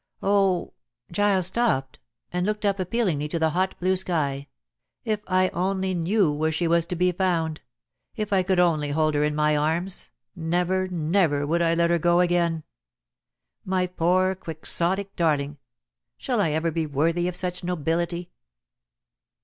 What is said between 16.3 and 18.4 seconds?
I ever be worthy of such nobility?"